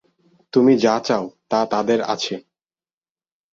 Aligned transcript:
তোমরা 0.53 0.75
যা 0.77 0.95
চাও, 0.99 1.25
তা 1.49 1.59
তাদের 1.65 1.99
আছে। 2.13 2.35